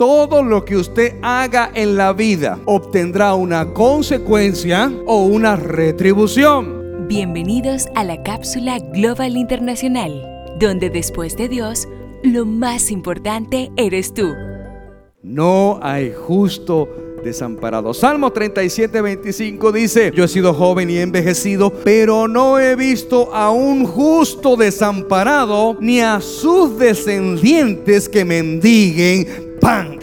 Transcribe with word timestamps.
Todo 0.00 0.42
lo 0.42 0.64
que 0.64 0.78
usted 0.78 1.16
haga 1.20 1.70
en 1.74 1.94
la 1.94 2.14
vida 2.14 2.58
obtendrá 2.64 3.34
una 3.34 3.74
consecuencia 3.74 4.90
o 5.04 5.26
una 5.26 5.56
retribución. 5.56 7.06
Bienvenidos 7.06 7.86
a 7.94 8.04
la 8.04 8.22
cápsula 8.22 8.78
Global 8.78 9.36
Internacional, 9.36 10.56
donde 10.58 10.88
después 10.88 11.36
de 11.36 11.50
Dios, 11.50 11.86
lo 12.22 12.46
más 12.46 12.90
importante 12.90 13.70
eres 13.76 14.14
tú. 14.14 14.32
No 15.22 15.78
hay 15.82 16.14
justo 16.14 16.88
desamparado. 17.22 17.92
Salmo 17.92 18.32
37, 18.32 19.02
25 19.02 19.70
dice, 19.70 20.12
yo 20.14 20.24
he 20.24 20.28
sido 20.28 20.54
joven 20.54 20.88
y 20.88 20.96
envejecido, 20.96 21.70
pero 21.84 22.26
no 22.26 22.58
he 22.58 22.74
visto 22.74 23.34
a 23.34 23.50
un 23.50 23.84
justo 23.84 24.56
desamparado, 24.56 25.76
ni 25.78 26.00
a 26.00 26.22
sus 26.22 26.78
descendientes 26.78 28.08
que 28.08 28.24
mendiguen 28.24 29.49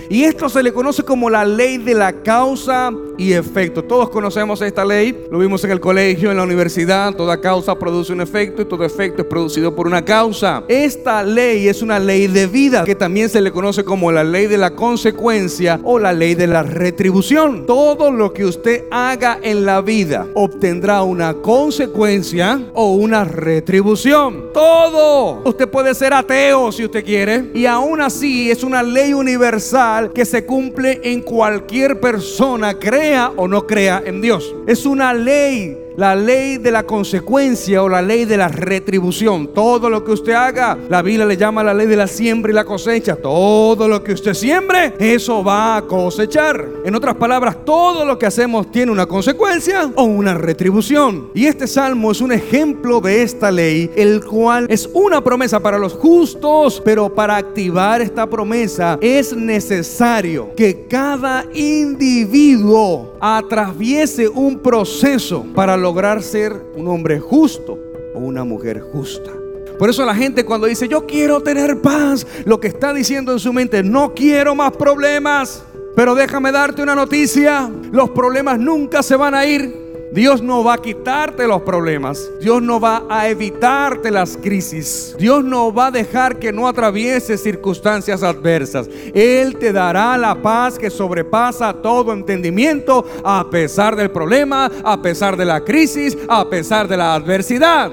Y 0.09 0.23
esto 0.23 0.47
se 0.47 0.63
le 0.63 0.71
conoce 0.71 1.03
como 1.03 1.29
la 1.29 1.43
ley 1.43 1.77
de 1.77 1.93
la 1.93 2.13
causa 2.23 2.91
y 3.17 3.33
efecto. 3.33 3.83
Todos 3.83 4.09
conocemos 4.09 4.61
esta 4.61 4.85
ley, 4.85 5.25
lo 5.29 5.39
vimos 5.39 5.63
en 5.65 5.71
el 5.71 5.79
colegio, 5.79 6.31
en 6.31 6.37
la 6.37 6.43
universidad. 6.43 7.13
Toda 7.13 7.41
causa 7.41 7.77
produce 7.77 8.13
un 8.13 8.21
efecto 8.21 8.61
y 8.61 8.65
todo 8.65 8.85
efecto 8.85 9.23
es 9.23 9.27
producido 9.27 9.75
por 9.75 9.85
una 9.85 10.05
causa. 10.05 10.63
Esta 10.69 11.23
ley 11.23 11.67
es 11.67 11.81
una 11.81 11.99
ley 11.99 12.27
de 12.27 12.47
vida 12.47 12.85
que 12.85 12.95
también 12.95 13.29
se 13.29 13.41
le 13.41 13.51
conoce 13.51 13.83
como 13.83 14.11
la 14.11 14.23
ley 14.23 14.47
de 14.47 14.57
la 14.57 14.75
consecuencia 14.75 15.79
o 15.83 15.99
la 15.99 16.13
ley 16.13 16.35
de 16.35 16.47
la 16.47 16.63
retribución. 16.63 17.65
Todo 17.65 18.09
lo 18.11 18.33
que 18.33 18.45
usted 18.45 18.85
haga 18.91 19.39
en 19.41 19.65
la 19.65 19.81
vida 19.81 20.27
obtendrá 20.35 21.01
una 21.03 21.33
consecuencia 21.33 22.61
o 22.73 22.93
una 22.93 23.25
retribución. 23.25 24.46
Todo. 24.57 25.43
Usted 25.45 25.69
puede 25.69 25.93
ser 25.93 26.15
ateo 26.15 26.71
si 26.71 26.83
usted 26.83 27.05
quiere 27.05 27.51
y 27.53 27.67
aún 27.67 28.01
así 28.01 28.49
es 28.49 28.63
una 28.63 28.81
ley 28.81 29.13
universal 29.13 30.11
que 30.11 30.25
se 30.25 30.47
cumple 30.47 30.99
en 31.03 31.21
cualquier 31.21 31.99
persona, 31.99 32.73
crea 32.73 33.31
o 33.35 33.47
no 33.47 33.67
crea 33.67 34.01
en 34.03 34.19
Dios. 34.19 34.55
Es 34.65 34.87
una 34.87 35.13
ley 35.13 35.77
la 35.97 36.15
ley 36.15 36.57
de 36.57 36.71
la 36.71 36.83
consecuencia 36.83 37.81
o 37.81 37.89
la 37.89 38.03
ley 38.03 38.25
de 38.25 38.37
la 38.37 38.47
retribución. 38.47 39.47
Todo 39.47 39.89
lo 39.89 40.03
que 40.03 40.11
usted 40.11 40.33
haga, 40.33 40.77
la 40.89 41.01
Biblia 41.01 41.25
le 41.25 41.35
llama 41.35 41.63
la 41.63 41.73
ley 41.73 41.87
de 41.87 41.95
la 41.95 42.05
siembra 42.05 42.51
y 42.51 42.55
la 42.55 42.65
cosecha. 42.65 43.15
Todo 43.15 43.87
lo 43.87 44.03
que 44.03 44.13
usted 44.13 44.35
siembre, 44.35 44.93
eso 44.99 45.43
va 45.43 45.77
a 45.77 45.81
cosechar. 45.81 46.67
En 46.85 46.93
otras 46.93 47.15
palabras, 47.15 47.57
todo 47.65 48.05
lo 48.05 48.19
que 48.19 48.27
hacemos 48.27 48.69
tiene 48.71 48.91
una 48.91 49.07
consecuencia 49.07 49.91
o 49.95 50.03
una 50.03 50.35
retribución. 50.35 51.31
Y 51.33 51.47
este 51.47 51.65
salmo 51.65 52.11
es 52.11 52.21
un 52.21 52.31
ejemplo 52.31 53.01
de 53.01 53.23
esta 53.23 53.49
ley, 53.49 53.89
el 53.95 54.23
cual 54.23 54.67
es 54.69 54.87
una 54.93 55.23
promesa 55.23 55.59
para 55.59 55.79
los 55.79 55.93
justos, 55.93 56.79
pero 56.85 57.13
para 57.13 57.37
activar 57.37 58.01
esta 58.01 58.29
promesa 58.29 58.99
es 59.01 59.35
necesario 59.35 60.53
que 60.55 60.85
cada 60.87 61.43
individuo 61.55 63.17
atraviese 63.19 64.27
un 64.27 64.59
proceso 64.59 65.43
para 65.55 65.75
lograr 65.87 66.21
ser 66.21 66.53
un 66.75 66.89
hombre 66.89 67.17
justo 67.17 67.79
o 68.13 68.19
una 68.19 68.43
mujer 68.43 68.81
justa. 68.81 69.31
Por 69.79 69.89
eso 69.89 70.05
la 70.05 70.13
gente 70.13 70.43
cuando 70.43 70.67
dice 70.67 70.89
yo 70.89 71.05
quiero 71.05 71.39
tener 71.41 71.79
paz, 71.79 72.27
lo 72.43 72.59
que 72.59 72.67
está 72.67 72.93
diciendo 72.93 73.31
en 73.31 73.39
su 73.39 73.53
mente, 73.53 73.83
no 73.83 74.13
quiero 74.13 74.53
más 74.53 74.75
problemas. 74.75 75.63
Pero 75.95 76.13
déjame 76.13 76.51
darte 76.51 76.83
una 76.83 76.93
noticia, 76.93 77.71
los 77.89 78.09
problemas 78.09 78.59
nunca 78.59 79.01
se 79.01 79.15
van 79.15 79.33
a 79.33 79.45
ir. 79.45 79.86
Dios 80.11 80.41
no 80.41 80.63
va 80.63 80.75
a 80.75 80.81
quitarte 80.81 81.47
los 81.47 81.61
problemas. 81.63 82.31
Dios 82.39 82.61
no 82.61 82.79
va 82.79 83.05
a 83.09 83.27
evitarte 83.27 84.09
las 84.09 84.37
crisis. 84.37 85.15
Dios 85.19 85.43
no 85.43 85.73
va 85.73 85.87
a 85.87 85.91
dejar 85.91 86.39
que 86.39 86.53
no 86.53 86.67
atravieses 86.67 87.43
circunstancias 87.43 88.23
adversas. 88.23 88.89
Él 89.13 89.57
te 89.57 89.73
dará 89.73 90.17
la 90.17 90.41
paz 90.41 90.79
que 90.79 90.89
sobrepasa 90.89 91.73
todo 91.73 92.13
entendimiento 92.13 93.05
a 93.23 93.49
pesar 93.49 93.95
del 93.95 94.09
problema, 94.09 94.71
a 94.83 95.01
pesar 95.01 95.35
de 95.35 95.45
la 95.45 95.63
crisis, 95.63 96.17
a 96.29 96.49
pesar 96.49 96.87
de 96.87 96.97
la 96.97 97.13
adversidad. 97.13 97.91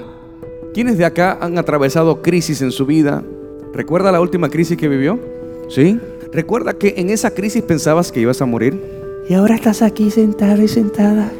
¿Quiénes 0.73 0.97
de 0.97 1.05
acá 1.05 1.37
han 1.41 1.57
atravesado 1.57 2.21
crisis 2.21 2.61
en 2.61 2.71
su 2.71 2.85
vida? 2.85 3.23
¿Recuerda 3.73 4.11
la 4.11 4.21
última 4.21 4.49
crisis 4.49 4.77
que 4.77 4.87
vivió? 4.87 5.19
¿Sí? 5.67 5.99
¿Recuerda 6.31 6.73
que 6.73 6.93
en 6.97 7.09
esa 7.09 7.31
crisis 7.31 7.61
pensabas 7.61 8.11
que 8.11 8.21
ibas 8.21 8.41
a 8.41 8.45
morir? 8.45 8.79
Y 9.27 9.33
ahora 9.33 9.55
estás 9.55 9.81
aquí 9.81 10.11
sentada 10.11 10.61
y 10.61 10.67
sentada 10.67 11.31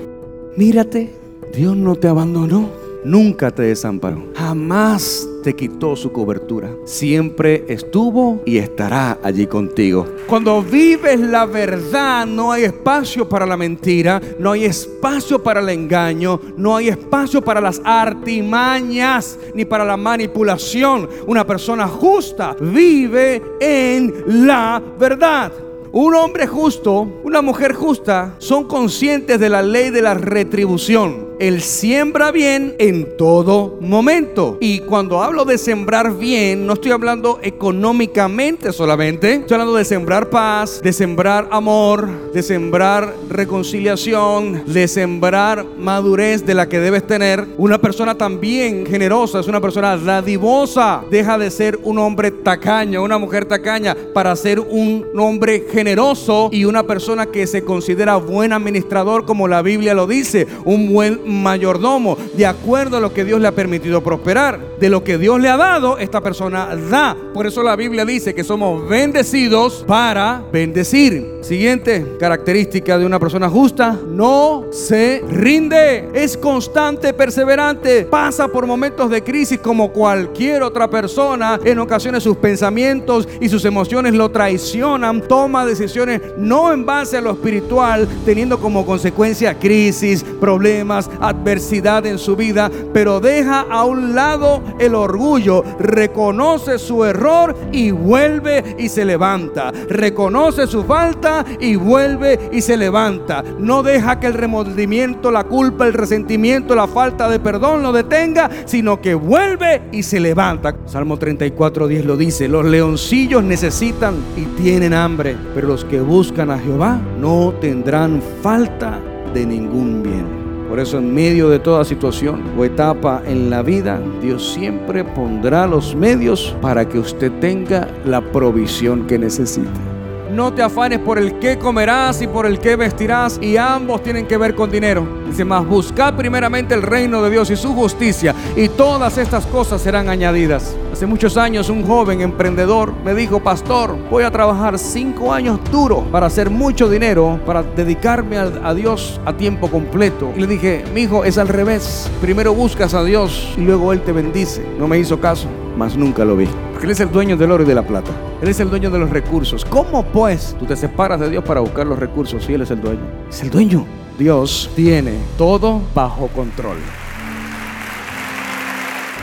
Mírate, 0.58 1.10
Dios 1.54 1.76
no 1.76 1.98
te 1.98 2.08
abandonó, 2.08 2.70
nunca 3.04 3.52
te 3.52 3.64
desamparó, 3.64 4.28
jamás 4.36 5.28
te 5.44 5.54
quitó 5.54 5.98
su 5.98 6.14
cobertura. 6.14 6.72
Siempre 6.86 7.66
estuvo 7.68 8.42
y 8.46 8.58
estará 8.60 9.20
allí 9.22 9.48
contigo. 9.48 10.08
Cuando 10.28 10.64
vives 10.64 11.20
la 11.20 11.46
verdad, 11.46 12.26
no 12.26 12.54
hay 12.54 12.64
espacio 12.64 13.28
para 13.28 13.46
la 13.46 13.58
mentira, 13.58 14.22
no 14.40 14.54
hay 14.54 14.64
espacio 14.64 15.44
para 15.44 15.60
el 15.60 15.68
engaño, 15.68 16.40
no 16.56 16.78
hay 16.78 16.88
espacio 16.88 17.42
para 17.42 17.60
las 17.60 17.82
artimañas 17.84 19.38
ni 19.54 19.66
para 19.66 19.84
la 19.84 19.98
manipulación. 19.98 21.10
Una 21.28 21.46
persona 21.46 21.86
justa 21.86 22.56
vive 22.62 23.42
en 23.60 24.14
la 24.48 24.82
verdad. 24.98 25.52
Un 25.98 26.14
hombre 26.14 26.46
justo, 26.46 27.22
una 27.24 27.42
mujer 27.42 27.72
justa, 27.72 28.36
son 28.40 28.68
conscientes 28.68 29.40
de 29.40 29.48
la 29.48 29.62
ley 29.62 29.92
de 29.92 30.02
la 30.02 30.14
retribución. 30.14 31.35
Él 31.40 31.62
siembra 31.62 32.32
bien 32.32 32.76
en 32.80 33.18
todo 33.18 33.78
momento. 33.82 34.58
Y 34.62 34.80
cuando 34.80 35.22
hablo 35.22 35.46
de 35.46 35.58
sembrar 35.58 36.18
bien, 36.18 36.66
no 36.66 36.74
estoy 36.74 36.92
hablando 36.92 37.40
económicamente 37.42 38.72
solamente. 38.72 39.34
Estoy 39.34 39.56
hablando 39.56 39.76
de 39.76 39.86
sembrar 39.86 40.30
paz, 40.30 40.82
de 40.82 40.94
sembrar 40.94 41.48
amor, 41.52 42.08
de 42.34 42.42
sembrar 42.42 43.14
reconciliación, 43.30 44.64
de 44.66 44.88
sembrar 44.88 45.66
madurez 45.78 46.46
de 46.46 46.54
la 46.54 46.70
que 46.70 46.80
debes 46.80 47.06
tener. 47.06 47.46
Una 47.58 47.80
persona 47.80 48.16
también 48.16 48.86
generosa 48.86 49.40
es 49.40 49.48
una 49.48 49.62
persona 49.62 49.98
dadivosa. 49.98 51.04
Deja 51.10 51.38
de 51.38 51.52
ser 51.52 51.80
un 51.84 52.00
hombre 52.00 52.32
tacaño, 52.32 53.04
una 53.04 53.18
mujer 53.18 53.46
tacaña, 53.46 53.96
para 54.14 54.36
ser 54.36 54.60
un 54.60 55.06
hombre 55.18 55.66
generoso 55.72 56.50
y 56.52 56.66
una 56.66 56.84
persona 56.84 57.26
que 57.26 57.48
se 57.48 57.64
considera 57.64 58.16
buen 58.16 58.54
administrador, 58.54 59.26
como 59.26 59.48
la 59.48 59.62
Biblia 59.62 59.94
lo 59.94 60.08
dice, 60.08 60.48
un 60.64 60.94
buen 60.94 61.22
mayordomo, 61.26 62.18
de 62.34 62.46
acuerdo 62.46 62.98
a 62.98 63.00
lo 63.00 63.14
que 63.14 63.26
Dios 63.26 63.42
le 63.42 63.48
ha 63.48 63.52
permitido 63.52 64.02
prosperar. 64.04 64.60
De 64.80 64.90
lo 64.90 65.04
que 65.04 65.18
Dios 65.18 65.40
le 65.40 65.50
ha 65.50 65.58
dado, 65.58 65.98
esta 65.98 66.22
persona 66.22 66.76
da. 66.76 67.16
Por 67.34 67.48
eso 67.48 67.64
la 67.64 67.76
Biblia 67.76 68.06
dice 68.06 68.34
que 68.34 68.44
somos 68.44 68.88
bendecidos 68.88 69.84
para 69.88 70.44
bendecir. 70.52 71.36
Siguiente 71.42 72.16
característica 72.20 72.98
de 72.98 73.06
una 73.06 73.20
persona 73.20 73.50
justa, 73.50 74.00
no 74.08 74.66
se 74.72 75.24
rinde, 75.30 76.10
es 76.14 76.36
constante, 76.38 77.14
perseverante, 77.14 78.06
pasa 78.06 78.48
por 78.48 78.66
momentos 78.66 79.12
de 79.12 79.24
crisis 79.24 79.60
como 79.60 79.92
cualquier 79.92 80.64
otra 80.64 80.90
persona. 80.90 81.60
En 81.64 81.78
ocasiones 81.80 82.24
sus 82.24 82.38
pensamientos 82.38 83.28
y 83.40 83.48
sus 83.48 83.64
emociones 83.66 84.14
lo 84.14 84.32
traicionan, 84.32 85.22
toma 85.22 85.66
decisiones 85.66 86.22
no 86.38 86.74
en 86.74 86.86
base 86.86 87.18
a 87.18 87.22
lo 87.22 87.32
espiritual, 87.32 88.08
teniendo 88.26 88.60
como 88.60 88.86
consecuencia 88.86 89.58
crisis, 89.60 90.24
problemas, 90.40 91.10
adversidad 91.20 92.06
en 92.06 92.18
su 92.18 92.36
vida, 92.36 92.70
pero 92.94 93.20
deja 93.20 93.62
a 93.70 93.86
un 93.86 94.16
lado 94.16 94.62
el 94.80 94.96
orgullo, 94.96 95.64
reconoce 95.80 96.80
su 96.80 97.04
error 97.04 97.56
y 97.72 97.92
vuelve 97.92 98.76
y 98.78 98.90
se 98.90 99.06
levanta, 99.06 99.72
reconoce 99.90 100.68
su 100.68 100.84
falta 100.84 101.46
y 101.60 101.76
vuelve 101.76 102.50
y 102.52 102.62
se 102.62 102.78
levanta, 102.78 103.44
no 103.60 103.84
deja 103.84 104.20
que 104.20 104.28
el 104.28 104.34
remordimiento, 104.34 105.32
la 105.32 105.44
culpa, 105.44 105.86
el 105.86 105.94
resentimiento, 105.94 106.76
la 106.76 106.88
falta 106.88 107.30
de 107.30 107.40
perdón 107.40 107.84
lo 107.84 107.92
detenga, 107.92 108.50
sino 108.66 109.02
que 109.02 109.16
vuelve 109.16 109.84
y 109.92 110.04
se 110.04 110.20
levanta. 110.20 110.76
Salmo 110.86 111.18
34, 111.18 111.88
10 111.88 112.06
lo 112.06 112.18
dice, 112.18 112.48
los 112.48 112.66
leoncillos 112.66 113.44
necesitan 113.44 114.16
y 114.36 114.46
tienen 114.62 114.94
hambre, 114.94 115.36
pero 115.54 115.68
los 115.68 115.86
que 115.86 116.02
buscan 116.02 116.52
a 116.52 116.60
Jehová 116.60 117.00
no 117.20 117.54
tendrán 117.60 118.22
falta 118.42 119.00
de 119.34 119.46
ningún 119.46 120.04
bien. 120.04 120.45
Por 120.70 120.80
eso 120.80 120.98
en 120.98 121.14
medio 121.14 121.50
de 121.50 121.60
toda 121.60 121.86
situación 121.86 122.44
o 122.58 122.66
etapa 122.66 123.22
en 123.26 123.50
la 123.50 123.62
vida, 123.62 124.02
Dios 124.22 124.54
siempre 124.54 125.04
pondrá 125.04 125.68
los 125.68 125.96
medios 125.96 126.56
para 126.62 126.88
que 126.90 127.00
usted 127.00 127.32
tenga 127.40 127.88
la 128.04 128.22
provisión 128.22 129.06
que 129.08 129.20
necesite. 129.20 129.95
No 130.36 130.54
te 130.54 130.62
afanes 130.62 131.00
por 131.00 131.18
el 131.18 131.40
que 131.40 131.58
comerás 131.58 132.22
y 132.22 132.28
por 132.28 132.46
el 132.46 132.60
que 132.60 132.76
vestirás, 132.76 133.40
y 133.42 133.56
ambos 133.56 134.04
tienen 134.04 134.28
que 134.28 134.36
ver 134.36 134.54
con 134.54 134.70
dinero. 134.70 135.08
Dice 135.26 135.46
más, 135.46 135.66
buscad 135.66 136.14
primeramente 136.14 136.74
el 136.74 136.82
reino 136.82 137.24
de 137.24 137.30
Dios 137.30 137.50
y 137.52 137.56
su 137.56 137.74
justicia, 137.74 138.36
y 138.54 138.68
todas 138.68 139.18
estas 139.18 139.46
cosas 139.46 139.82
serán 139.82 140.10
añadidas. 140.10 140.76
Hace 140.92 141.06
muchos 141.06 141.38
años 141.38 141.70
un 141.70 141.88
joven 141.88 142.20
emprendedor 142.20 142.92
me 143.06 143.16
dijo, 143.16 143.40
pastor, 143.40 143.96
voy 144.12 144.26
a 144.26 144.32
trabajar 144.32 144.78
cinco 144.78 145.32
años 145.32 145.58
duro 145.72 146.02
para 146.12 146.26
hacer 146.26 146.50
mucho 146.50 146.90
dinero, 146.90 147.40
para 147.46 147.64
dedicarme 147.64 148.38
a, 148.38 148.74
Dios 148.74 149.22
a 149.26 149.38
tiempo 149.38 149.72
completo. 149.72 150.34
Y 150.36 150.42
le 150.42 150.48
dije, 150.48 150.84
mi 150.94 151.04
hijo, 151.04 151.24
es 151.24 151.38
al 151.38 151.48
revés. 151.48 152.12
Primero 152.20 152.54
buscas 152.54 152.94
a 152.94 153.06
Dios 153.06 153.54
y 153.56 153.62
luego 153.62 153.94
Él 153.94 154.02
te 154.02 154.12
bendice. 154.12 154.68
No 154.78 154.90
me 154.90 155.00
hizo 155.00 155.18
caso. 155.18 155.48
Mas 155.78 155.98
nunca 155.98 156.26
lo 156.26 156.36
vi. 156.36 156.48
Porque 156.72 156.86
Él 156.86 156.92
es 156.92 157.00
el 157.00 157.12
dueño 157.12 157.38
del 157.38 157.52
oro 157.52 157.64
y 157.64 157.68
de 157.68 157.76
la 157.76 157.86
plata. 157.86 158.12
Él 158.42 158.50
es 158.50 158.60
el 158.60 158.70
dueño 158.70 158.90
de 158.90 159.00
los 159.00 159.10
recursos. 159.10 159.66
¿Cómo 159.66 160.04
pues 160.04 160.56
tú 160.60 160.66
te 160.66 160.76
separas 160.76 161.20
de 161.20 161.30
Dios 161.30 161.44
para 161.44 161.60
buscar 161.60 161.88
los 161.88 162.00
recursos 162.00 162.44
si 162.44 162.54
Él 162.54 162.62
es 162.62 162.72
el 162.72 162.82
dueño? 162.82 163.02
Es 163.30 163.42
el 163.42 163.50
dueño. 163.50 163.86
Dios 164.18 164.70
tiene 164.76 165.14
todo 165.38 165.82
bajo 165.94 166.28
control. 166.28 166.78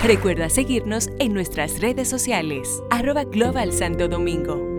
Recuerda 0.04 0.50
seguirnos 0.50 1.10
en 1.20 1.32
nuestras 1.32 1.80
redes 1.80 2.08
sociales, 2.08 2.82
arroba 2.90 3.22
Global 3.24 3.72
Santo 3.72 4.08
Domingo. 4.08 4.71